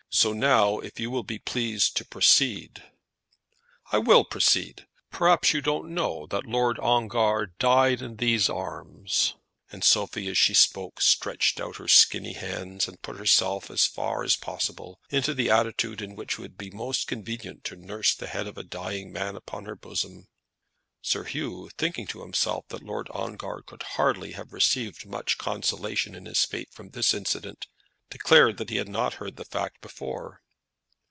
So 0.13 0.33
now, 0.33 0.79
if 0.79 0.99
you 0.99 1.09
will 1.09 1.23
be 1.23 1.39
pleased 1.39 1.95
to 1.95 2.03
proceed" 2.05 2.83
"I 3.93 3.97
will 3.97 4.25
proceed. 4.25 4.85
Perhaps 5.09 5.53
you 5.53 5.61
don't 5.61 5.93
know 5.93 6.27
that 6.27 6.45
Lord 6.45 6.77
Ongar 6.79 7.45
died 7.57 8.01
in 8.01 8.17
these 8.17 8.49
arms?" 8.49 9.35
And 9.71 9.85
Sophie, 9.85 10.27
as 10.27 10.37
she 10.37 10.53
spoke, 10.53 10.99
stretched 11.01 11.61
out 11.61 11.77
her 11.77 11.87
skinny 11.87 12.33
hands, 12.33 12.89
and 12.89 13.01
put 13.01 13.15
herself 13.15 13.71
as 13.71 13.85
far 13.85 14.25
as 14.25 14.35
possible 14.35 14.99
into 15.11 15.33
the 15.33 15.49
attitude 15.49 16.01
in 16.01 16.17
which 16.17 16.33
it 16.33 16.39
would 16.39 16.57
be 16.57 16.69
most 16.71 17.07
convenient 17.07 17.63
to 17.63 17.77
nurse 17.77 18.13
the 18.13 18.27
head 18.27 18.47
of 18.47 18.57
a 18.57 18.63
dying 18.65 19.13
man 19.13 19.37
upon 19.37 19.63
her 19.63 19.77
bosom. 19.77 20.27
Sir 21.01 21.23
Hugh, 21.23 21.69
thinking 21.77 22.05
to 22.07 22.21
himself 22.21 22.65
that 22.67 22.83
Lord 22.83 23.07
Ongar 23.11 23.61
could 23.61 23.83
hardly 23.83 24.33
have 24.33 24.51
received 24.51 25.05
much 25.07 25.37
consolation 25.37 26.15
in 26.15 26.25
his 26.25 26.43
fate 26.43 26.73
from 26.73 26.89
this 26.89 27.13
incident, 27.13 27.67
declared 28.13 28.57
that 28.57 28.69
he 28.69 28.75
had 28.75 28.89
not 28.89 29.13
heard 29.15 29.37
the 29.37 29.45
fact 29.45 29.79
before. 29.79 30.41